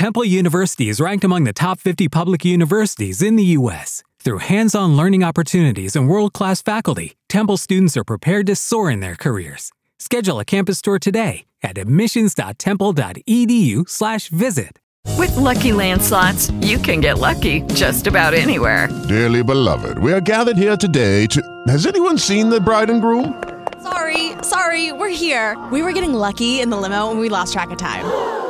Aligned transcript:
Temple 0.00 0.24
University 0.24 0.88
is 0.88 0.96
ranked 0.98 1.24
among 1.24 1.44
the 1.44 1.52
top 1.52 1.78
50 1.78 2.08
public 2.08 2.42
universities 2.42 3.20
in 3.20 3.36
the 3.36 3.44
U.S. 3.58 4.02
Through 4.18 4.38
hands 4.38 4.74
on 4.74 4.96
learning 4.96 5.22
opportunities 5.22 5.94
and 5.94 6.08
world 6.08 6.32
class 6.32 6.62
faculty, 6.62 7.16
Temple 7.28 7.58
students 7.58 7.98
are 7.98 8.04
prepared 8.04 8.46
to 8.46 8.56
soar 8.56 8.90
in 8.90 9.00
their 9.00 9.14
careers. 9.14 9.72
Schedule 9.98 10.40
a 10.40 10.44
campus 10.46 10.80
tour 10.80 10.98
today 10.98 11.44
at 11.62 11.76
admissions.temple.edu/slash 11.76 14.28
visit. 14.28 14.78
With 15.18 15.36
lucky 15.36 15.72
landslots, 15.72 16.50
you 16.66 16.78
can 16.78 17.02
get 17.02 17.18
lucky 17.18 17.60
just 17.74 18.06
about 18.06 18.32
anywhere. 18.32 18.88
Dearly 19.06 19.44
beloved, 19.44 19.98
we 19.98 20.14
are 20.14 20.22
gathered 20.22 20.56
here 20.56 20.78
today 20.78 21.26
to. 21.26 21.42
Has 21.68 21.86
anyone 21.86 22.16
seen 22.16 22.48
the 22.48 22.58
bride 22.58 22.88
and 22.88 23.02
groom? 23.02 23.44
Sorry, 23.82 24.32
sorry, 24.42 24.92
we're 24.92 25.10
here. 25.10 25.62
We 25.70 25.82
were 25.82 25.92
getting 25.92 26.14
lucky 26.14 26.62
in 26.62 26.70
the 26.70 26.78
limo 26.78 27.10
and 27.10 27.20
we 27.20 27.28
lost 27.28 27.52
track 27.52 27.70
of 27.70 27.76
time. 27.76 28.49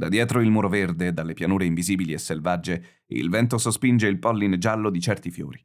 Da 0.00 0.08
dietro 0.08 0.40
il 0.40 0.50
muro 0.50 0.70
verde 0.70 1.12
dalle 1.12 1.34
pianure 1.34 1.66
invisibili 1.66 2.14
e 2.14 2.18
selvagge, 2.18 3.02
il 3.08 3.28
vento 3.28 3.58
sospinge 3.58 4.06
il 4.06 4.18
polline 4.18 4.56
giallo 4.56 4.88
di 4.88 4.98
certi 4.98 5.30
fiori. 5.30 5.62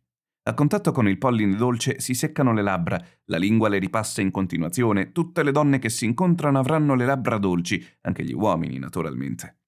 A 0.50 0.54
contatto 0.54 0.92
con 0.92 1.08
il 1.08 1.18
polline 1.18 1.56
dolce 1.56 2.02
si 2.02 2.14
seccano 2.14 2.52
le 2.52 2.62
labbra, 2.62 3.02
la 3.27 3.38
lingua 3.38 3.70
le 3.70 3.77
ripassa 3.77 4.20
in 4.20 4.32
continuazione, 4.32 5.14
tutte 5.14 5.42
le 5.42 5.54
donne 5.54 5.80
che 5.80 5.88
si 5.88 6.04
incontrano 6.04 6.60
avranno 6.60 6.96
le 6.96 7.05
labbra 7.05 7.38
dolci, 7.38 7.82
anche 8.02 8.26
gli 8.26 8.34
uomini 8.34 8.77
naturalmente. 8.77 9.60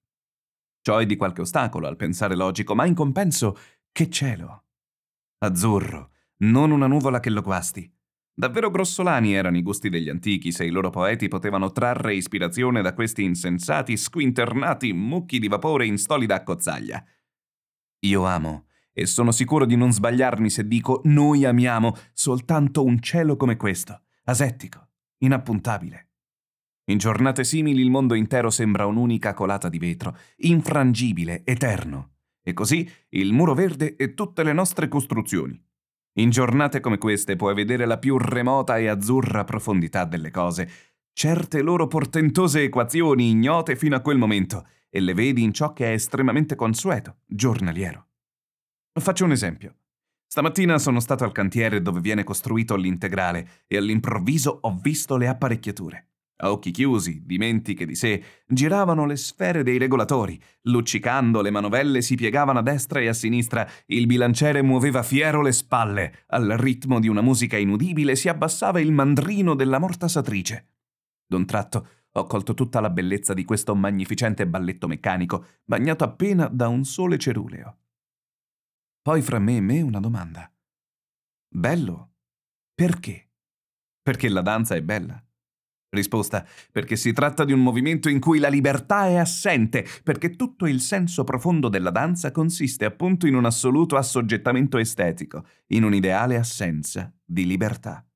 Ciò 0.82 0.98
è 0.98 1.06
di 1.06 1.16
qualche 1.16 1.40
ostacolo 1.40 1.86
al 1.86 1.96
pensare 1.96 2.36
logico, 2.36 2.74
ma 2.74 2.84
in 2.84 2.94
compenso, 2.94 3.56
che 3.90 4.10
cielo! 4.10 4.66
Azzurro, 5.38 6.10
non 6.42 6.72
una 6.72 6.86
nuvola 6.86 7.20
che 7.20 7.30
lo 7.30 7.40
guasti. 7.40 7.90
Davvero 8.38 8.70
grossolani 8.70 9.34
erano 9.34 9.56
i 9.56 9.62
gusti 9.62 9.88
degli 9.88 10.08
antichi 10.08 10.52
se 10.52 10.64
i 10.64 10.70
loro 10.70 10.90
poeti 10.90 11.26
potevano 11.26 11.72
trarre 11.72 12.14
ispirazione 12.14 12.82
da 12.82 12.94
questi 12.94 13.24
insensati, 13.24 13.96
squinternati 13.96 14.92
mucchi 14.92 15.40
di 15.40 15.48
vapore 15.48 15.86
in 15.86 15.98
stolida 15.98 16.36
accozzaglia. 16.36 17.04
Io 18.06 18.24
amo, 18.26 18.66
e 18.92 19.06
sono 19.06 19.32
sicuro 19.32 19.66
di 19.66 19.74
non 19.74 19.92
sbagliarmi 19.92 20.50
se 20.50 20.68
dico 20.68 21.00
noi 21.06 21.44
amiamo 21.44 21.96
soltanto 22.12 22.84
un 22.84 23.00
cielo 23.00 23.34
come 23.34 23.56
questo, 23.56 24.02
asettico, 24.26 24.86
inappuntabile. 25.18 26.10
In 26.92 26.98
giornate 26.98 27.42
simili 27.42 27.82
il 27.82 27.90
mondo 27.90 28.14
intero 28.14 28.50
sembra 28.50 28.86
un'unica 28.86 29.34
colata 29.34 29.68
di 29.68 29.80
vetro, 29.80 30.16
infrangibile, 30.36 31.42
eterno. 31.44 32.12
E 32.40 32.52
così 32.52 32.88
il 33.08 33.32
muro 33.32 33.54
verde 33.54 33.96
e 33.96 34.14
tutte 34.14 34.44
le 34.44 34.52
nostre 34.52 34.86
costruzioni. 34.86 35.60
In 36.18 36.30
giornate 36.30 36.80
come 36.80 36.98
queste 36.98 37.36
puoi 37.36 37.54
vedere 37.54 37.86
la 37.86 37.96
più 37.96 38.18
remota 38.18 38.76
e 38.76 38.88
azzurra 38.88 39.44
profondità 39.44 40.04
delle 40.04 40.32
cose, 40.32 40.68
certe 41.12 41.62
loro 41.62 41.86
portentose 41.86 42.62
equazioni 42.62 43.30
ignote 43.30 43.76
fino 43.76 43.94
a 43.94 44.00
quel 44.00 44.18
momento, 44.18 44.66
e 44.90 44.98
le 44.98 45.14
vedi 45.14 45.44
in 45.44 45.52
ciò 45.52 45.72
che 45.72 45.86
è 45.86 45.92
estremamente 45.92 46.56
consueto, 46.56 47.18
giornaliero. 47.24 48.06
Faccio 48.98 49.24
un 49.24 49.30
esempio. 49.30 49.76
Stamattina 50.26 50.76
sono 50.78 50.98
stato 50.98 51.22
al 51.22 51.30
cantiere 51.30 51.82
dove 51.82 52.00
viene 52.00 52.24
costruito 52.24 52.74
l'integrale 52.74 53.48
e 53.68 53.76
all'improvviso 53.76 54.58
ho 54.60 54.76
visto 54.76 55.16
le 55.16 55.28
apparecchiature. 55.28 56.08
A 56.40 56.52
occhi 56.52 56.70
chiusi, 56.70 57.22
dimentiche 57.24 57.84
di 57.84 57.96
sé, 57.96 58.22
giravano 58.46 59.06
le 59.06 59.16
sfere 59.16 59.64
dei 59.64 59.76
regolatori, 59.76 60.40
luccicando 60.62 61.40
le 61.40 61.50
manovelle 61.50 62.00
si 62.00 62.14
piegavano 62.14 62.60
a 62.60 62.62
destra 62.62 63.00
e 63.00 63.08
a 63.08 63.12
sinistra, 63.12 63.68
il 63.86 64.06
bilanciere 64.06 64.62
muoveva 64.62 65.02
fiero 65.02 65.42
le 65.42 65.50
spalle, 65.50 66.24
al 66.28 66.46
ritmo 66.50 67.00
di 67.00 67.08
una 67.08 67.22
musica 67.22 67.56
inudibile 67.56 68.14
si 68.14 68.28
abbassava 68.28 68.78
il 68.78 68.92
mandrino 68.92 69.54
della 69.54 69.80
mortasatrice. 69.80 70.74
D'un 71.26 71.44
tratto 71.44 71.88
ho 72.12 72.26
colto 72.26 72.54
tutta 72.54 72.80
la 72.80 72.90
bellezza 72.90 73.34
di 73.34 73.44
questo 73.44 73.74
magnificente 73.74 74.46
balletto 74.46 74.86
meccanico, 74.86 75.44
bagnato 75.64 76.04
appena 76.04 76.46
da 76.46 76.68
un 76.68 76.84
sole 76.84 77.18
ceruleo. 77.18 77.78
Poi 79.02 79.22
fra 79.22 79.40
me 79.40 79.56
e 79.56 79.60
me 79.60 79.80
una 79.80 80.00
domanda. 80.00 80.50
Bello? 81.48 82.12
Perché? 82.74 83.30
Perché 84.00 84.28
la 84.28 84.42
danza 84.42 84.76
è 84.76 84.82
bella. 84.82 85.20
Risposta, 85.90 86.46
perché 86.70 86.96
si 86.96 87.14
tratta 87.14 87.44
di 87.44 87.52
un 87.52 87.62
movimento 87.62 88.10
in 88.10 88.20
cui 88.20 88.38
la 88.38 88.48
libertà 88.48 89.06
è 89.06 89.16
assente, 89.16 89.86
perché 90.02 90.36
tutto 90.36 90.66
il 90.66 90.82
senso 90.82 91.24
profondo 91.24 91.70
della 91.70 91.90
danza 91.90 92.30
consiste 92.30 92.84
appunto 92.84 93.26
in 93.26 93.34
un 93.34 93.46
assoluto 93.46 93.96
assoggettamento 93.96 94.76
estetico, 94.76 95.46
in 95.68 95.84
un'ideale 95.84 96.36
assenza 96.36 97.10
di 97.24 97.46
libertà. 97.46 98.06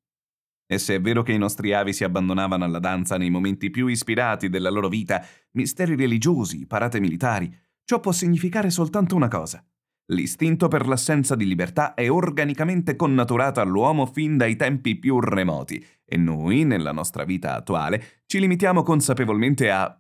E 0.67 0.79
se 0.79 0.97
è 0.97 1.01
vero 1.01 1.23
che 1.23 1.33
i 1.33 1.39
nostri 1.39 1.73
avi 1.73 1.95
si 1.95 2.05
abbandonavano 2.05 2.65
alla 2.65 2.79
danza 2.79 3.17
nei 3.17 3.31
momenti 3.31 3.71
più 3.71 3.87
ispirati 3.87 4.51
della 4.51 4.71
loro 4.71 4.89
vita, 4.89 5.25
misteri 5.53 5.97
religiosi, 5.97 6.67
parate 6.67 7.01
militari, 7.01 7.55
ciò 7.85 8.01
può 8.01 8.13
significare 8.13 8.69
soltanto 8.69 9.17
una 9.17 9.29
cosa, 9.29 9.65
L'istinto 10.13 10.69
per 10.69 10.87
l'assenza 10.87 11.35
di 11.35 11.47
libertà 11.47 11.95
è 11.95 12.11
organicamente 12.11 12.97
connaturato 12.97 13.61
all'uomo 13.61 14.05
fin 14.05 14.37
dai 14.37 14.57
tempi 14.57 14.97
più 14.97 15.19
remoti 15.21 15.85
e 16.05 16.17
noi, 16.19 16.65
nella 16.65 16.93
nostra 16.93 17.25
vita 17.25 17.55
attuale, 17.55 18.21
ci 18.27 18.39
limitiamo 18.39 18.83
consapevolmente 18.83 19.71
a... 19.71 19.99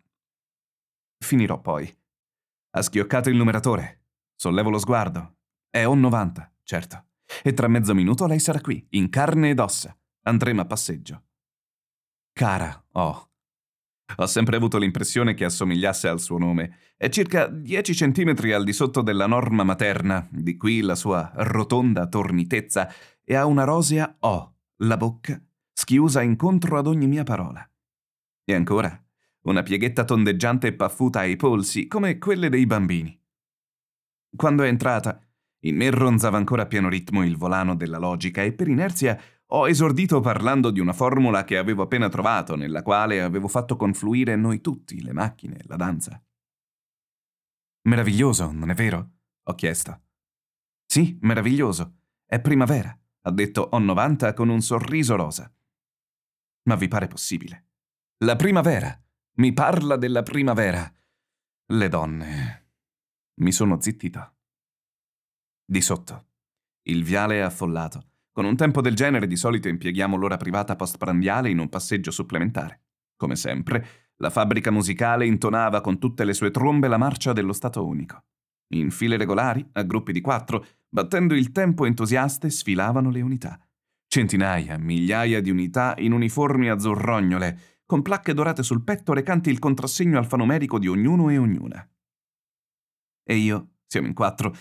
Finirò 1.19 1.61
poi. 1.61 1.91
Ha 2.75 2.83
schioccato 2.83 3.31
il 3.31 3.37
numeratore. 3.37 4.05
Sollevo 4.37 4.71
lo 4.71 4.79
sguardo. 4.79 5.37
È 5.71 5.85
un 5.85 6.01
90, 6.01 6.53
certo. 6.63 7.07
E 7.43 7.55
tra 7.55 7.69
mezzo 7.69 7.95
minuto 7.95 8.27
lei 8.27 8.39
sarà 8.39 8.61
qui, 8.61 8.85
in 8.91 9.09
carne 9.09 9.51
ed 9.51 9.61
ossa. 9.61 9.97
Andremo 10.25 10.61
a 10.61 10.67
passeggio. 10.67 11.25
Cara, 12.33 12.87
oh, 12.93 13.32
ho 14.17 14.27
sempre 14.27 14.57
avuto 14.57 14.79
l'impressione 14.79 15.35
che 15.35 15.45
assomigliasse 15.45 16.09
al 16.09 16.21
suo 16.21 16.39
nome. 16.39 16.79
È 16.97 17.09
circa 17.09 17.47
10 17.47 17.95
centimetri 17.95 18.53
al 18.53 18.65
di 18.65 18.73
sotto 18.73 19.03
della 19.03 19.27
norma 19.27 19.65
materna, 19.65 20.27
di 20.31 20.57
qui 20.57 20.81
la 20.81 20.95
sua 20.95 21.31
rotonda 21.35 22.07
tornitezza, 22.07 22.93
e 23.25 23.35
ha 23.35 23.47
una 23.47 23.65
rosea 23.65 24.17
O, 24.21 24.55
la 24.79 24.97
bocca, 24.97 25.41
schiusa 25.73 26.23
incontro 26.23 26.79
ad 26.79 26.87
ogni 26.87 27.07
mia 27.07 27.25
parola. 27.25 27.69
E 28.45 28.55
ancora, 28.55 29.01
una 29.43 29.63
pieghetta 29.63 30.05
tondeggiante 30.05 30.69
e 30.69 30.73
paffuta 30.75 31.21
ai 31.21 31.37
polsi, 31.37 31.87
come 31.87 32.19
quelle 32.19 32.49
dei 32.49 32.67
bambini. 32.67 33.19
Quando 34.35 34.63
è 34.63 34.69
entrata, 34.69 35.21
in 35.65 35.77
me 35.77 35.91
ronzava 35.91 36.37
ancora 36.37 36.63
a 36.63 36.67
pieno 36.67 36.89
ritmo 36.89 37.25
il 37.25 37.37
volano 37.37 37.77
della 37.77 37.99
logica 37.99 38.43
e 38.43 38.53
per 38.53 38.69
inerzia 38.69 39.21
ho 39.55 39.69
esordito 39.69 40.21
parlando 40.21 40.71
di 40.71 40.81
una 40.81 40.95
formula 40.95 41.45
che 41.45 41.59
avevo 41.59 41.83
appena 41.83 42.09
trovato, 42.09 42.57
nella 42.57 42.83
quale 42.83 43.21
avevo 43.21 43.49
fatto 43.49 43.77
confluire 43.77 44.35
noi 44.35 44.63
tutti, 44.63 45.03
le 45.03 45.13
macchine, 45.13 45.61
la 45.65 45.77
danza. 45.77 46.23
Meraviglioso, 47.83 48.51
non 48.51 48.71
è 48.71 48.75
vero? 48.75 49.11
ho 49.45 49.55
chiesto. 49.55 50.03
Sì, 50.87 51.19
meraviglioso. 51.23 51.99
È 52.25 52.41
primavera, 52.41 52.97
ha 53.23 53.31
detto 53.31 53.69
O90 53.73 54.33
con 54.35 54.49
un 54.49 54.63
sorriso 54.63 55.17
rosa. 55.17 55.53
Ma 56.65 56.77
vi 56.77 56.89
pare 56.89 57.09
possibile? 57.09 57.67
La 58.19 58.37
primavera! 58.37 58.97
Mi 59.35 59.53
parla 59.53 59.97
della 59.97 60.23
primavera! 60.23 60.91
Le 61.67 61.89
donne. 61.89 62.71
Mi 63.41 63.53
sono 63.53 63.81
zittito. 63.81 64.37
Di 65.65 65.81
sotto. 65.81 66.29
Il 66.83 67.03
viale 67.03 67.37
è 67.37 67.41
affollato 67.41 68.12
con 68.33 68.47
un 68.47 68.57
tempo 68.57 68.81
del 68.81 68.95
genere 68.95 69.27
di 69.27 69.37
solito 69.37 69.69
impieghiamo 69.69 70.17
l'ora 70.17 70.39
privata 70.39 70.75
postprandiale 70.75 71.51
in 71.51 71.59
un 71.59 71.69
passeggio 71.69 72.11
supplementare. 72.11 72.81
Come 73.15 73.37
sempre, 73.37 73.87
la 74.17 74.31
fabbrica 74.31 74.71
musicale 74.71 75.27
intonava 75.27 75.81
con 75.81 75.99
tutte 75.99 76.25
le 76.25 76.33
sue 76.33 76.51
trombe 76.51 76.89
la 76.89 76.97
marcia 76.97 77.33
dello 77.33 77.53
Stato 77.53 77.87
unico. 77.87 78.25
In 78.75 78.91
file 78.91 79.19
regolari, 79.19 79.65
a 79.73 79.83
gruppi 79.83 80.13
di 80.13 80.21
quattro, 80.21 80.65
battendo 80.89 81.35
il 81.35 81.53
tempo 81.53 81.85
entusiaste, 81.85 82.49
sfilavano 82.49 83.11
le 83.11 83.21
unità. 83.21 83.61
Centinaia, 84.07 84.79
migliaia 84.79 85.41
di 85.41 85.51
unità 85.51 85.95
in 85.99 86.13
uniformi 86.13 86.71
azzurrognole, 86.71 87.81
con 87.85 88.01
placche 88.01 88.33
dorate 88.33 88.63
sul 88.63 88.83
petto 88.83 89.13
recanti 89.13 89.51
il 89.51 89.59
contrassegno 89.59 90.17
alfanumerico 90.17 90.79
di 90.79 90.89
ognuno 90.89 91.29
e 91.29 91.37
ognuna. 91.37 91.87
E 93.25 93.37
io, 93.37 93.75
siamo 93.87 94.07
in 94.07 94.15
quattro, 94.15 94.55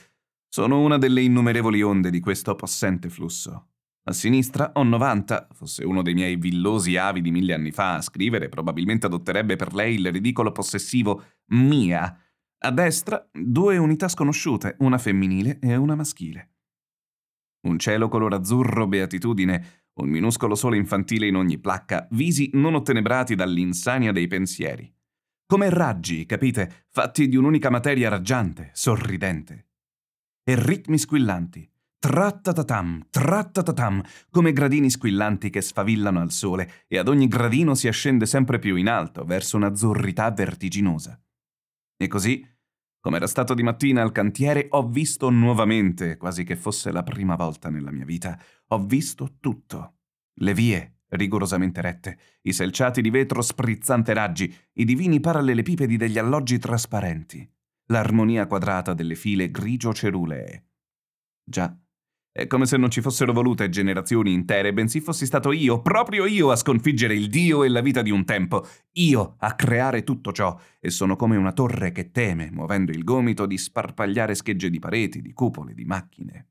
sono 0.54 0.82
una 0.82 0.98
delle 0.98 1.22
innumerevoli 1.22 1.82
onde 1.82 2.10
di 2.10 2.20
questo 2.20 2.56
possente 2.56 3.10
flusso. 3.10 3.70
A 4.04 4.12
sinistra 4.12 4.72
ho 4.74 4.84
90, 4.84 5.48
fosse 5.54 5.86
uno 5.86 6.02
dei 6.02 6.14
miei 6.14 6.36
villosi 6.36 6.98
avi 6.98 7.22
di 7.22 7.32
mille 7.32 7.54
anni 7.54 7.72
fa 7.72 7.96
a 7.96 8.02
scrivere, 8.02 8.50
probabilmente 8.50 9.06
adotterebbe 9.06 9.56
per 9.56 9.74
lei 9.74 9.96
il 9.96 10.12
ridicolo 10.12 10.52
possessivo 10.52 11.24
mia. 11.52 12.20
A 12.64 12.72
destra 12.72 13.26
due 13.32 13.78
unità 13.78 14.10
sconosciute, 14.10 14.76
una 14.80 14.98
femminile 14.98 15.58
e 15.62 15.78
una 15.78 15.96
maschile. 15.96 16.56
Un 17.68 17.80
cielo 17.80 18.10
color 18.10 18.34
azzurro 18.34 18.88
beatitudine, 18.88 19.84
un 20.02 20.10
minuscolo 20.10 20.56
sole 20.56 20.76
infantile 20.76 21.28
in 21.28 21.36
ogni 21.36 21.60
placca, 21.60 22.10
visi 22.12 22.50
non 22.56 22.76
ottenebrati 22.76 23.36
dall'insania 23.36 24.12
dei 24.12 24.28
pensieri. 24.28 24.94
Come 25.46 25.70
raggi, 25.70 26.26
capite, 26.26 26.88
fatti 26.90 27.30
di 27.30 27.38
un'unica 27.38 27.70
materia 27.70 28.10
raggiante, 28.10 28.72
sorridente. 28.74 29.68
E 30.44 30.56
ritmi 30.56 30.98
squillanti, 30.98 31.72
Trattatatam, 32.02 33.10
trattatatam, 33.12 34.02
come 34.32 34.54
gradini 34.54 34.90
squillanti 34.90 35.52
che 35.52 35.62
sfavillano 35.62 36.20
al 36.20 36.32
sole 36.32 36.86
e 36.88 36.98
ad 36.98 37.08
ogni 37.08 37.28
gradino 37.28 37.76
si 37.76 37.88
ascende 37.88 38.26
sempre 38.26 38.58
più 38.58 38.76
in 38.76 38.90
alto 38.90 39.24
verso 39.24 39.56
un'azzurrità 39.58 40.32
vertiginosa. 40.32 41.22
E 41.96 42.08
così, 42.08 42.44
come 43.00 43.18
era 43.18 43.28
stato 43.28 43.54
di 43.54 43.62
mattina 43.62 44.02
al 44.02 44.12
cantiere, 44.12 44.66
ho 44.72 44.88
visto 44.88 45.30
nuovamente, 45.30 46.18
quasi 46.18 46.44
che 46.44 46.56
fosse 46.56 46.92
la 46.92 47.04
prima 47.04 47.36
volta 47.36 47.70
nella 47.70 47.92
mia 47.92 48.06
vita, 48.06 48.36
ho 48.70 48.84
visto 48.84 49.38
tutto. 49.40 49.98
Le 50.40 50.56
vie, 50.56 51.02
rigorosamente 51.10 51.82
rette, 51.82 52.18
i 52.42 52.54
selciati 52.54 53.04
di 53.04 53.12
vetro 53.12 53.44
sprizzante 53.44 54.12
raggi, 54.14 54.52
i 54.74 54.86
divini 54.86 55.20
parallelepipedi 55.20 55.98
degli 55.98 56.18
alloggi 56.18 56.58
trasparenti, 56.58 57.48
l'armonia 57.92 58.48
quadrata 58.48 58.94
delle 58.94 59.16
file 59.16 59.52
grigio-cerulee. 59.52 60.66
Già, 61.44 61.78
è 62.32 62.48
come 62.48 62.66
se 62.66 62.78
non 62.78 62.90
ci 62.90 63.02
fossero 63.02 63.34
volute 63.34 63.68
generazioni 63.68 64.32
intere, 64.32 64.72
bensì 64.72 65.02
fossi 65.02 65.26
stato 65.26 65.52
io, 65.52 65.82
proprio 65.82 66.26
io, 66.26 66.50
a 66.50 66.56
sconfiggere 66.56 67.14
il 67.14 67.28
Dio 67.28 67.64
e 67.64 67.70
la 67.70 67.82
vita 67.82 68.02
di 68.02 68.10
un 68.10 68.24
tempo, 68.24 68.66
io 68.94 69.36
a 69.40 69.54
creare 69.56 70.06
tutto 70.06 70.32
ciò, 70.32 70.58
e 70.80 70.90
sono 70.90 71.18
come 71.18 71.36
una 71.36 71.52
torre 71.52 71.92
che 71.92 72.12
teme, 72.12 72.50
muovendo 72.50 72.92
il 72.92 73.04
gomito, 73.04 73.46
di 73.46 73.58
sparpagliare 73.58 74.34
schegge 74.34 74.70
di 74.70 74.80
pareti, 74.80 75.22
di 75.22 75.34
cupole, 75.34 75.74
di 75.74 75.84
macchine. 75.84 76.48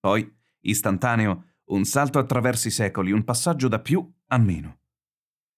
Poi, 0.00 0.34
istantaneo, 0.60 1.44
un 1.66 1.84
salto 1.84 2.18
attraverso 2.18 2.68
i 2.68 2.70
secoli, 2.70 3.12
un 3.12 3.24
passaggio 3.24 3.68
da 3.68 3.80
più 3.80 4.10
a 4.28 4.38
meno. 4.38 4.78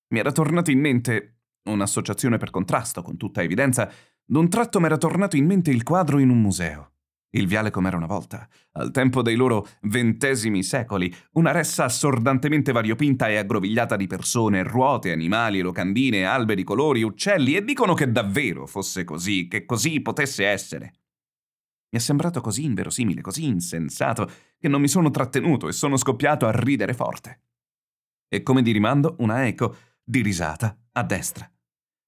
Mi 0.08 0.18
era 0.18 0.32
tornato 0.32 0.72
in 0.72 0.80
mente 0.80 1.38
un'associazione 1.66 2.38
per 2.38 2.50
contrasto, 2.50 3.02
con 3.02 3.16
tutta 3.16 3.42
evidenza, 3.42 3.90
d'un 4.26 4.48
tratto 4.48 4.80
mi 4.80 4.86
era 4.86 4.98
tornato 4.98 5.36
in 5.36 5.46
mente 5.46 5.70
il 5.70 5.84
quadro 5.84 6.18
in 6.18 6.30
un 6.30 6.40
museo. 6.40 6.90
Il 7.30 7.46
viale 7.46 7.70
com'era 7.70 7.96
una 7.96 8.06
volta, 8.06 8.48
al 8.72 8.90
tempo 8.90 9.20
dei 9.20 9.36
loro 9.36 9.66
ventesimi 9.82 10.62
secoli, 10.62 11.14
una 11.32 11.52
ressa 11.52 11.84
assordantemente 11.84 12.72
variopinta 12.72 13.28
e 13.28 13.36
aggrovigliata 13.36 13.94
di 13.94 14.06
persone, 14.06 14.62
ruote, 14.62 15.12
animali, 15.12 15.60
locandine, 15.60 16.24
alberi, 16.24 16.64
colori, 16.64 17.02
uccelli, 17.02 17.54
e 17.54 17.62
dicono 17.62 17.94
che 17.94 18.10
davvero 18.10 18.66
fosse 18.66 19.04
così, 19.04 19.48
che 19.48 19.66
così 19.66 20.00
potesse 20.00 20.46
essere. 20.46 20.92
Mi 21.90 21.98
è 21.98 22.00
sembrato 22.00 22.40
così 22.40 22.64
inverosimile, 22.64 23.20
così 23.20 23.44
insensato, 23.44 24.30
che 24.58 24.68
non 24.68 24.80
mi 24.80 24.88
sono 24.88 25.10
trattenuto 25.10 25.68
e 25.68 25.72
sono 25.72 25.96
scoppiato 25.96 26.46
a 26.46 26.52
ridere 26.52 26.94
forte. 26.94 27.42
E 28.28 28.42
come 28.42 28.62
di 28.62 28.72
rimando, 28.72 29.16
una 29.18 29.46
eco 29.46 29.76
di 30.02 30.22
risata 30.22 30.76
a 30.92 31.02
destra. 31.02 31.50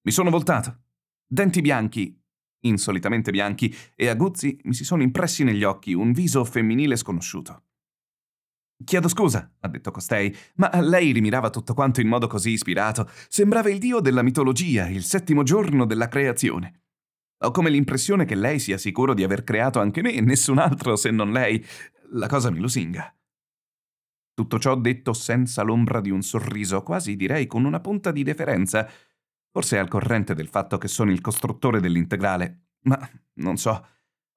Mi 0.01 0.11
sono 0.11 0.29
voltato. 0.31 0.85
Denti 1.31 1.61
bianchi, 1.61 2.19
insolitamente 2.61 3.29
bianchi, 3.29 3.71
e 3.93 4.07
aguzzi 4.07 4.59
mi 4.63 4.73
si 4.73 4.83
sono 4.83 5.03
impressi 5.03 5.43
negli 5.43 5.63
occhi 5.63 5.93
un 5.93 6.11
viso 6.11 6.43
femminile 6.43 6.95
sconosciuto. 6.95 7.65
Chiedo 8.83 9.07
scusa, 9.07 9.57
ha 9.59 9.67
detto 9.67 9.91
costei, 9.91 10.35
ma 10.55 10.71
lei 10.81 11.11
rimirava 11.11 11.51
tutto 11.51 11.75
quanto 11.75 12.01
in 12.01 12.07
modo 12.07 12.25
così 12.25 12.49
ispirato. 12.49 13.07
Sembrava 13.27 13.69
il 13.69 13.77
dio 13.77 13.99
della 13.99 14.23
mitologia, 14.23 14.87
il 14.87 15.03
settimo 15.03 15.43
giorno 15.43 15.85
della 15.85 16.07
creazione. 16.07 16.85
Ho 17.43 17.51
come 17.51 17.69
l'impressione 17.69 18.25
che 18.25 18.33
lei 18.33 18.57
sia 18.57 18.79
sicuro 18.79 19.13
di 19.13 19.23
aver 19.23 19.43
creato 19.43 19.79
anche 19.79 20.01
me 20.01 20.13
e 20.13 20.21
nessun 20.21 20.57
altro 20.57 20.95
se 20.95 21.11
non 21.11 21.31
lei. 21.31 21.63
La 22.13 22.25
cosa 22.27 22.49
mi 22.49 22.59
lusinga. 22.59 23.13
Tutto 24.33 24.57
ciò 24.57 24.75
detto 24.75 25.13
senza 25.13 25.61
l'ombra 25.61 26.01
di 26.01 26.09
un 26.09 26.23
sorriso, 26.23 26.81
quasi 26.81 27.15
direi 27.15 27.45
con 27.45 27.65
una 27.65 27.81
punta 27.81 28.11
di 28.11 28.23
deferenza, 28.23 28.89
Forse 29.51 29.77
è 29.77 29.79
al 29.79 29.87
corrente 29.87 30.35
del 30.35 30.47
fatto 30.47 30.77
che 30.77 30.87
sono 30.87 31.11
il 31.11 31.21
costruttore 31.21 31.79
dell'integrale, 31.79 32.67
ma 32.83 32.99
non 33.35 33.57
so. 33.57 33.87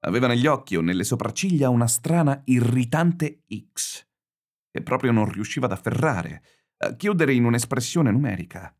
Aveva 0.04 0.26
negli 0.26 0.46
occhi 0.46 0.76
o 0.76 0.80
nelle 0.80 1.04
sopracciglia 1.04 1.68
una 1.68 1.86
strana, 1.86 2.40
irritante 2.46 3.44
X, 3.72 4.06
che 4.70 4.82
proprio 4.82 5.12
non 5.12 5.30
riusciva 5.30 5.66
ad 5.66 5.72
afferrare, 5.72 6.42
a 6.78 6.96
chiudere 6.96 7.34
in 7.34 7.44
un'espressione 7.44 8.10
numerica. 8.10 8.74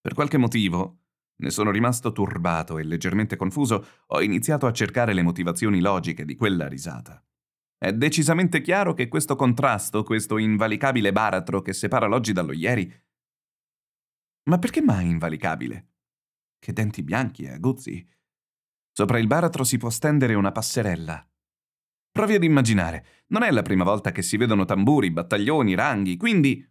Per 0.00 0.14
qualche 0.14 0.38
motivo, 0.38 1.00
ne 1.40 1.50
sono 1.50 1.70
rimasto 1.70 2.12
turbato 2.12 2.78
e 2.78 2.84
leggermente 2.84 3.36
confuso, 3.36 3.86
ho 4.06 4.22
iniziato 4.22 4.66
a 4.66 4.72
cercare 4.72 5.12
le 5.12 5.22
motivazioni 5.22 5.80
logiche 5.80 6.24
di 6.24 6.36
quella 6.36 6.68
risata. 6.68 7.22
È 7.76 7.92
decisamente 7.92 8.60
chiaro 8.60 8.94
che 8.94 9.08
questo 9.08 9.36
contrasto, 9.36 10.04
questo 10.04 10.38
invalicabile 10.38 11.12
baratro 11.12 11.62
che 11.62 11.72
separa 11.72 12.06
l'oggi 12.06 12.32
dallo 12.32 12.52
ieri, 12.52 12.90
ma 14.44 14.58
perché 14.58 14.80
mai 14.80 15.08
invalicabile? 15.08 15.88
Che 16.58 16.72
denti 16.72 17.02
bianchi 17.02 17.44
e 17.44 17.52
aguzzi. 17.52 18.06
Sopra 18.92 19.18
il 19.18 19.26
baratro 19.26 19.64
si 19.64 19.76
può 19.76 19.90
stendere 19.90 20.34
una 20.34 20.52
passerella. 20.52 21.24
Provi 22.12 22.34
ad 22.34 22.42
immaginare, 22.42 23.06
non 23.28 23.42
è 23.42 23.50
la 23.50 23.62
prima 23.62 23.84
volta 23.84 24.10
che 24.12 24.22
si 24.22 24.36
vedono 24.36 24.64
tamburi, 24.64 25.10
battaglioni, 25.10 25.74
ranghi, 25.74 26.16
quindi... 26.16 26.66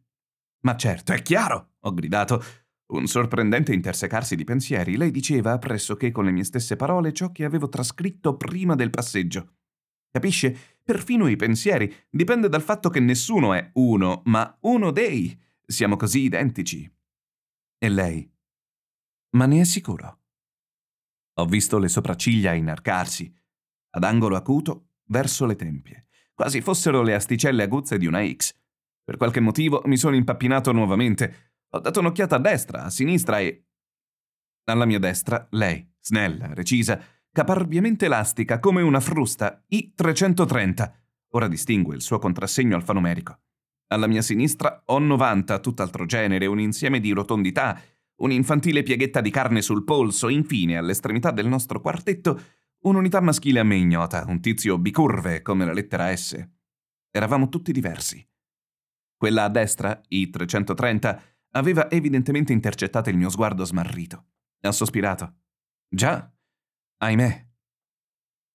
Ma 0.61 0.75
certo, 0.75 1.13
è 1.13 1.21
chiaro, 1.21 1.75
ho 1.79 1.93
gridato. 1.93 2.43
Un 2.87 3.07
sorprendente 3.07 3.73
intersecarsi 3.73 4.35
di 4.35 4.43
pensieri. 4.43 4.97
Lei 4.97 5.11
diceva 5.11 5.57
pressoché 5.57 6.11
con 6.11 6.25
le 6.25 6.31
mie 6.31 6.43
stesse 6.43 6.75
parole 6.75 7.13
ciò 7.13 7.31
che 7.31 7.45
avevo 7.45 7.69
trascritto 7.69 8.35
prima 8.35 8.75
del 8.75 8.89
passeggio. 8.89 9.53
Capisce? 10.11 10.77
Perfino 10.83 11.27
i 11.27 11.35
pensieri. 11.35 11.93
Dipende 12.09 12.49
dal 12.49 12.63
fatto 12.63 12.89
che 12.89 12.99
nessuno 12.99 13.53
è 13.53 13.69
uno, 13.73 14.23
ma 14.25 14.57
uno 14.61 14.91
dei. 14.91 15.39
Siamo 15.65 15.95
così 15.95 16.21
identici. 16.21 16.91
E 17.81 17.87
lei? 17.87 18.29
Ma 19.37 19.45
ne 19.45 19.61
è 19.61 19.63
sicuro? 19.63 20.19
Ho 21.35 21.45
visto 21.45 21.77
le 21.77 21.87
sopracciglia 21.87 22.51
inarcarsi, 22.51 23.33
ad 23.91 24.03
angolo 24.03 24.35
acuto, 24.35 24.95
verso 25.05 25.45
le 25.45 25.55
tempie, 25.55 26.07
quasi 26.33 26.59
fossero 26.59 27.01
le 27.01 27.13
asticelle 27.13 27.63
aguzze 27.63 27.97
di 27.97 28.05
una 28.05 28.27
X. 28.29 28.53
Per 29.01 29.15
qualche 29.15 29.39
motivo 29.39 29.81
mi 29.85 29.95
sono 29.95 30.17
impappinato 30.17 30.73
nuovamente. 30.73 31.53
Ho 31.69 31.79
dato 31.79 32.01
un'occhiata 32.01 32.35
a 32.35 32.39
destra, 32.39 32.83
a 32.83 32.89
sinistra 32.89 33.39
e... 33.39 33.65
Alla 34.65 34.85
mia 34.85 34.99
destra, 34.99 35.47
lei, 35.51 35.89
snella, 36.01 36.53
recisa, 36.53 37.01
caparbiamente 37.31 38.07
elastica 38.07 38.59
come 38.59 38.81
una 38.81 38.99
frusta 38.99 39.63
I-330. 39.67 40.93
Ora 41.29 41.47
distingue 41.47 41.95
il 41.95 42.01
suo 42.01 42.19
contrassegno 42.19 42.75
alfanumerico. 42.75 43.39
Alla 43.91 44.07
mia 44.07 44.21
sinistra 44.21 44.83
ho 44.85 44.99
90, 44.99 45.59
tutt'altro 45.59 46.05
genere, 46.05 46.45
un 46.45 46.59
insieme 46.59 46.99
di 46.99 47.11
rotondità, 47.11 47.79
un'infantile 48.17 48.83
pieghetta 48.83 49.19
di 49.19 49.31
carne 49.31 49.63
sul 49.63 49.83
polso, 49.83 50.29
infine, 50.29 50.77
all'estremità 50.77 51.31
del 51.31 51.47
nostro 51.47 51.81
quartetto, 51.81 52.39
un'unità 52.81 53.19
maschile 53.19 53.59
a 53.59 53.63
me 53.63 53.77
ignota, 53.77 54.25
un 54.27 54.41
tizio 54.41 54.77
bicurve 54.77 55.41
come 55.41 55.65
la 55.65 55.73
lettera 55.73 56.15
S. 56.15 56.37
Eravamo 57.09 57.49
tutti 57.49 57.71
diversi. 57.71 58.23
Quella 59.17 59.45
a 59.45 59.49
destra, 59.49 59.99
i 60.09 60.29
330, 60.29 61.21
aveva 61.53 61.89
evidentemente 61.89 62.53
intercettato 62.53 63.09
il 63.09 63.17
mio 63.17 63.29
sguardo 63.29 63.65
smarrito. 63.65 64.27
Ha 64.61 64.71
sospirato. 64.71 65.37
Già, 65.89 66.31
ahimè. 66.97 67.47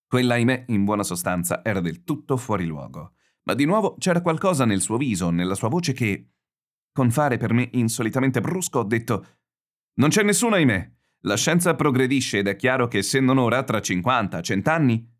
Quella 0.06 0.34
ahimè, 0.34 0.66
in 0.68 0.84
buona 0.84 1.02
sostanza, 1.02 1.64
era 1.64 1.80
del 1.80 2.04
tutto 2.04 2.36
fuori 2.36 2.66
luogo 2.66 3.13
ma 3.44 3.54
di 3.54 3.64
nuovo 3.64 3.96
c'era 3.98 4.20
qualcosa 4.20 4.64
nel 4.64 4.80
suo 4.80 4.96
viso, 4.96 5.30
nella 5.30 5.54
sua 5.54 5.68
voce 5.68 5.92
che, 5.92 6.30
con 6.92 7.10
fare 7.10 7.36
per 7.36 7.52
me 7.52 7.68
insolitamente 7.72 8.40
brusco, 8.40 8.80
ho 8.80 8.84
detto 8.84 9.26
Non 9.94 10.10
c'è 10.10 10.22
nessuno, 10.22 10.56
ahimè. 10.56 10.92
La 11.20 11.36
scienza 11.36 11.74
progredisce 11.74 12.38
ed 12.38 12.48
è 12.48 12.56
chiaro 12.56 12.86
che 12.86 13.02
se 13.02 13.20
non 13.20 13.38
ora, 13.38 13.62
tra 13.62 13.80
50, 13.80 14.42
100 14.42 14.70
anni, 14.70 15.12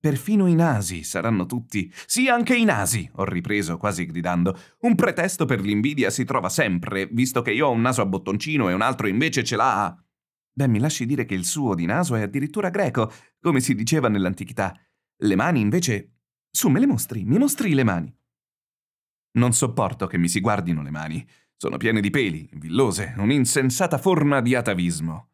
perfino 0.00 0.46
i 0.46 0.54
nasi 0.54 1.04
saranno 1.04 1.46
tutti. 1.46 1.92
Sì, 2.06 2.28
anche 2.28 2.56
i 2.56 2.64
nasi, 2.64 3.08
ho 3.14 3.24
ripreso 3.24 3.76
quasi 3.76 4.04
gridando. 4.06 4.58
Un 4.80 4.94
pretesto 4.94 5.44
per 5.44 5.60
l'invidia 5.60 6.10
si 6.10 6.24
trova 6.24 6.48
sempre, 6.48 7.06
visto 7.06 7.42
che 7.42 7.52
io 7.52 7.68
ho 7.68 7.72
un 7.72 7.80
naso 7.80 8.02
a 8.02 8.06
bottoncino 8.06 8.68
e 8.68 8.74
un 8.74 8.80
altro 8.80 9.06
invece 9.06 9.44
ce 9.44 9.56
l'ha. 9.56 9.96
Beh, 10.52 10.68
mi 10.68 10.80
lasci 10.80 11.06
dire 11.06 11.24
che 11.24 11.34
il 11.34 11.44
suo 11.44 11.74
di 11.74 11.86
naso 11.86 12.16
è 12.16 12.22
addirittura 12.22 12.70
greco, 12.70 13.12
come 13.40 13.60
si 13.60 13.74
diceva 13.74 14.08
nell'antichità. 14.08 14.76
Le 15.20 15.36
mani 15.36 15.60
invece 15.60 16.17
su, 16.50 16.68
me 16.68 16.80
le 16.80 16.86
mostri, 16.86 17.24
mi 17.24 17.38
mostri 17.38 17.74
le 17.74 17.84
mani. 17.84 18.16
Non 19.38 19.52
sopporto 19.52 20.06
che 20.06 20.18
mi 20.18 20.28
si 20.28 20.40
guardino 20.40 20.82
le 20.82 20.90
mani. 20.90 21.28
Sono 21.56 21.76
piene 21.76 22.00
di 22.00 22.10
peli, 22.10 22.48
villose, 22.54 23.14
un'insensata 23.16 23.98
forma 23.98 24.40
di 24.40 24.54
atavismo. 24.54 25.30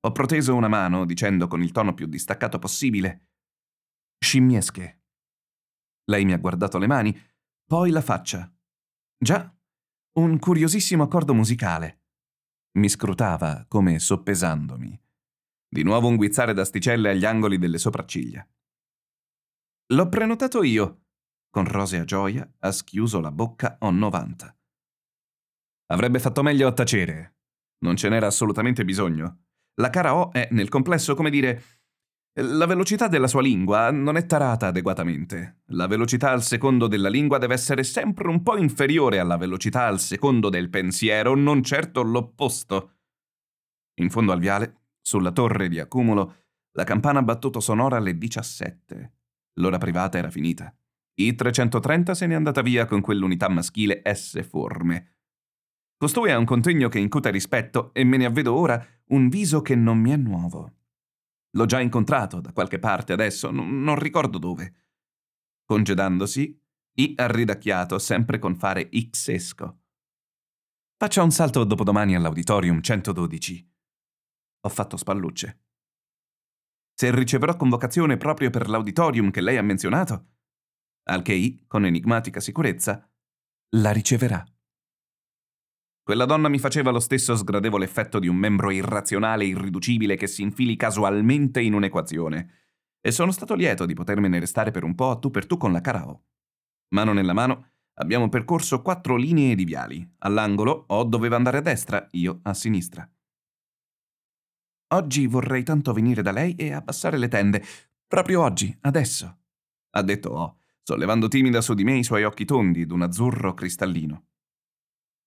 Ho 0.00 0.12
proteso 0.12 0.54
una 0.54 0.68
mano, 0.68 1.04
dicendo 1.04 1.46
con 1.46 1.62
il 1.62 1.72
tono 1.72 1.94
più 1.94 2.06
distaccato 2.06 2.58
possibile: 2.58 3.28
Scimmiesche. 4.18 5.02
Lei 6.04 6.24
mi 6.24 6.32
ha 6.32 6.38
guardato 6.38 6.78
le 6.78 6.86
mani, 6.86 7.16
poi 7.64 7.90
la 7.90 8.00
faccia. 8.00 8.52
Già, 9.16 9.54
un 10.18 10.38
curiosissimo 10.38 11.04
accordo 11.04 11.34
musicale. 11.34 12.02
Mi 12.78 12.88
scrutava 12.88 13.64
come 13.68 13.98
soppesandomi. 13.98 15.00
Di 15.68 15.82
nuovo 15.84 16.08
un 16.08 16.16
guizzare 16.16 16.52
d'asticelle 16.52 17.10
agli 17.10 17.24
angoli 17.24 17.58
delle 17.58 17.78
sopracciglia. 17.78 18.46
L'ho 19.92 20.08
prenotato 20.08 20.62
io. 20.62 21.06
Con 21.50 21.64
rosea 21.64 22.04
gioia 22.04 22.48
ha 22.60 22.70
schiuso 22.70 23.18
la 23.18 23.32
bocca 23.32 23.76
o 23.80 23.90
90. 23.90 24.56
Avrebbe 25.86 26.20
fatto 26.20 26.44
meglio 26.44 26.68
a 26.68 26.72
tacere. 26.72 27.38
Non 27.78 27.96
ce 27.96 28.08
n'era 28.08 28.28
assolutamente 28.28 28.84
bisogno. 28.84 29.46
La 29.80 29.90
cara 29.90 30.14
O 30.14 30.30
è, 30.30 30.46
nel 30.52 30.68
complesso, 30.68 31.16
come 31.16 31.28
dire, 31.28 31.62
la 32.34 32.66
velocità 32.66 33.08
della 33.08 33.26
sua 33.26 33.42
lingua 33.42 33.90
non 33.90 34.16
è 34.16 34.26
tarata 34.26 34.68
adeguatamente. 34.68 35.62
La 35.72 35.88
velocità 35.88 36.30
al 36.30 36.44
secondo 36.44 36.86
della 36.86 37.08
lingua 37.08 37.38
deve 37.38 37.54
essere 37.54 37.82
sempre 37.82 38.28
un 38.28 38.44
po' 38.44 38.56
inferiore 38.56 39.18
alla 39.18 39.36
velocità 39.36 39.86
al 39.86 39.98
secondo 39.98 40.50
del 40.50 40.70
pensiero, 40.70 41.34
non 41.34 41.64
certo 41.64 42.02
l'opposto. 42.02 42.98
In 43.94 44.10
fondo 44.10 44.30
al 44.30 44.38
viale, 44.38 44.82
sulla 45.00 45.32
torre 45.32 45.68
di 45.68 45.80
accumulo, 45.80 46.44
la 46.76 46.84
campana 46.84 47.18
ha 47.18 47.24
battuto 47.24 47.58
sonora 47.58 47.96
alle 47.96 48.16
17. 48.16 49.14
L'ora 49.54 49.78
privata 49.78 50.18
era 50.18 50.30
finita. 50.30 50.74
I 51.14 51.34
330 51.34 52.14
se 52.14 52.26
n'è 52.26 52.34
andata 52.34 52.62
via 52.62 52.86
con 52.86 53.00
quell'unità 53.00 53.48
maschile 53.48 54.02
S 54.04 54.42
forme. 54.42 55.16
Costui 55.96 56.30
ha 56.30 56.38
un 56.38 56.46
contegno 56.46 56.88
che 56.88 56.98
incute 56.98 57.30
rispetto 57.30 57.92
e 57.92 58.04
me 58.04 58.16
ne 58.16 58.24
avvedo 58.24 58.54
ora 58.54 58.82
un 59.08 59.28
viso 59.28 59.60
che 59.60 59.74
non 59.74 59.98
mi 59.98 60.12
è 60.12 60.16
nuovo. 60.16 60.76
L'ho 61.50 61.66
già 61.66 61.80
incontrato 61.80 62.40
da 62.40 62.52
qualche 62.52 62.78
parte 62.78 63.12
adesso, 63.12 63.50
n- 63.50 63.82
non 63.82 63.98
ricordo 63.98 64.38
dove. 64.38 64.74
Congedandosi, 65.64 66.58
I 66.94 67.12
ha 67.16 67.26
ridacchiato 67.26 67.98
sempre 67.98 68.38
con 68.38 68.56
fare 68.56 68.88
Xesco. 68.88 69.80
Faccia 70.96 71.22
un 71.22 71.30
salto 71.30 71.64
dopodomani 71.64 72.14
all'Auditorium 72.14 72.80
112. 72.80 73.72
Ho 74.62 74.68
fatto 74.68 74.96
spallucce. 74.96 75.59
Se 77.00 77.10
riceverò 77.10 77.56
convocazione 77.56 78.18
proprio 78.18 78.50
per 78.50 78.68
l'auditorium 78.68 79.30
che 79.30 79.40
lei 79.40 79.56
ha 79.56 79.62
menzionato, 79.62 80.32
al 81.04 81.22
che 81.22 81.32
I, 81.32 81.64
con 81.66 81.86
enigmatica 81.86 82.40
sicurezza, 82.40 83.10
la 83.76 83.90
riceverà. 83.90 84.44
Quella 86.02 86.26
donna 86.26 86.50
mi 86.50 86.58
faceva 86.58 86.90
lo 86.90 87.00
stesso 87.00 87.34
sgradevole 87.36 87.86
effetto 87.86 88.18
di 88.18 88.28
un 88.28 88.36
membro 88.36 88.70
irrazionale 88.70 89.44
e 89.44 89.46
irriducibile 89.46 90.14
che 90.16 90.26
si 90.26 90.42
infili 90.42 90.76
casualmente 90.76 91.62
in 91.62 91.72
un'equazione. 91.72 92.50
E 93.00 93.10
sono 93.12 93.32
stato 93.32 93.54
lieto 93.54 93.86
di 93.86 93.94
potermene 93.94 94.38
restare 94.38 94.70
per 94.70 94.84
un 94.84 94.94
po' 94.94 95.08
a 95.08 95.18
tu 95.18 95.30
per 95.30 95.46
tu 95.46 95.56
con 95.56 95.72
la 95.72 95.80
Carao. 95.80 96.24
Mano 96.88 97.14
nella 97.14 97.32
mano, 97.32 97.70
abbiamo 97.94 98.28
percorso 98.28 98.82
quattro 98.82 99.16
linee 99.16 99.54
di 99.54 99.64
viali. 99.64 100.06
All'angolo 100.18 100.84
O 100.88 101.04
doveva 101.04 101.36
andare 101.36 101.56
a 101.56 101.62
destra, 101.62 102.06
io 102.10 102.40
a 102.42 102.52
sinistra. 102.52 103.10
Oggi 104.92 105.26
vorrei 105.28 105.62
tanto 105.62 105.92
venire 105.92 106.20
da 106.20 106.32
lei 106.32 106.54
e 106.56 106.72
abbassare 106.72 107.16
le 107.16 107.28
tende. 107.28 107.62
Proprio 108.08 108.42
oggi, 108.42 108.76
adesso. 108.80 109.38
Ha 109.90 110.02
detto 110.02 110.30
O, 110.30 110.56
sollevando 110.82 111.28
timida 111.28 111.60
su 111.60 111.74
di 111.74 111.84
me 111.84 111.96
i 111.96 112.02
suoi 112.02 112.24
occhi 112.24 112.44
tondi 112.44 112.86
d'un 112.86 113.02
azzurro 113.02 113.54
cristallino. 113.54 114.24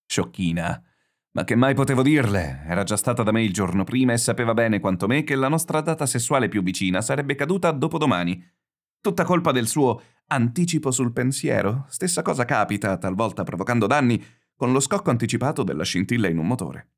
Sciocchina. 0.05 0.83
Ma 1.31 1.43
che 1.45 1.55
mai 1.55 1.75
potevo 1.75 2.01
dirle? 2.01 2.63
Era 2.67 2.83
già 2.83 2.97
stata 2.97 3.23
da 3.23 3.31
me 3.31 3.41
il 3.41 3.53
giorno 3.53 3.85
prima 3.85 4.11
e 4.11 4.17
sapeva 4.17 4.53
bene 4.53 4.81
quanto 4.81 5.07
me 5.07 5.23
che 5.23 5.35
la 5.35 5.47
nostra 5.47 5.79
data 5.79 6.05
sessuale 6.05 6.49
più 6.49 6.61
vicina 6.61 7.01
sarebbe 7.01 7.35
caduta 7.35 7.71
dopodomani. 7.71 8.43
Tutta 8.99 9.23
colpa 9.23 9.53
del 9.53 9.67
suo 9.67 10.01
anticipo 10.27 10.91
sul 10.91 11.13
pensiero. 11.13 11.85
Stessa 11.87 12.21
cosa 12.21 12.43
capita, 12.43 12.97
talvolta 12.97 13.43
provocando 13.43 13.87
danni, 13.87 14.21
con 14.55 14.73
lo 14.73 14.81
scocco 14.81 15.09
anticipato 15.09 15.63
della 15.63 15.83
scintilla 15.83 16.27
in 16.27 16.37
un 16.37 16.47
motore. 16.47 16.89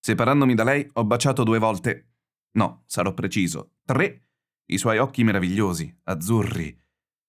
Separandomi 0.00 0.54
da 0.54 0.64
lei, 0.64 0.88
ho 0.94 1.04
baciato 1.04 1.44
due 1.44 1.58
volte. 1.58 2.12
No, 2.52 2.82
sarò 2.86 3.14
preciso, 3.14 3.74
tre 3.84 4.24
i 4.70 4.78
suoi 4.78 4.98
occhi 4.98 5.24
meravigliosi, 5.24 5.92
azzurri, 6.04 6.76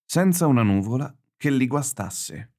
senza 0.06 0.48
una 0.48 0.62
nuvola 0.62 1.14
che 1.38 1.50
li 1.50 1.68
guastasse. 1.68 2.54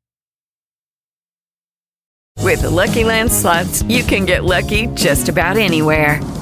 With 2.41 2.61
the 2.63 2.69
Lucky 2.69 3.05
Land 3.05 3.31
slots, 3.31 3.83
you 3.87 4.05
can 4.05 4.25
get 4.25 4.43
lucky 4.43 4.89
just 4.95 5.29
about 5.29 5.57
anywhere. 5.57 6.42